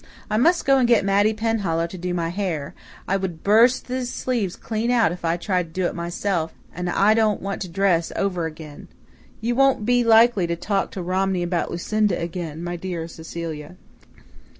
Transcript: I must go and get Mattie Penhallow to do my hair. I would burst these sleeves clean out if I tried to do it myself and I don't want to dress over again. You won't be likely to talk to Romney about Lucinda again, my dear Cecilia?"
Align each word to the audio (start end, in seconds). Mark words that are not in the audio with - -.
I 0.31 0.37
must 0.37 0.65
go 0.65 0.79
and 0.79 0.87
get 0.87 1.05
Mattie 1.05 1.31
Penhallow 1.35 1.85
to 1.85 1.95
do 1.95 2.11
my 2.11 2.29
hair. 2.29 2.73
I 3.07 3.17
would 3.17 3.43
burst 3.43 3.85
these 3.87 4.11
sleeves 4.11 4.55
clean 4.55 4.89
out 4.89 5.11
if 5.11 5.23
I 5.23 5.37
tried 5.37 5.63
to 5.67 5.79
do 5.81 5.85
it 5.85 5.93
myself 5.93 6.53
and 6.73 6.89
I 6.89 7.13
don't 7.13 7.39
want 7.39 7.61
to 7.61 7.69
dress 7.69 8.11
over 8.15 8.47
again. 8.47 8.87
You 9.41 9.53
won't 9.53 9.85
be 9.85 10.03
likely 10.03 10.47
to 10.47 10.55
talk 10.55 10.89
to 10.93 11.03
Romney 11.03 11.43
about 11.43 11.69
Lucinda 11.69 12.19
again, 12.19 12.63
my 12.63 12.77
dear 12.77 13.07
Cecilia?" 13.07 13.75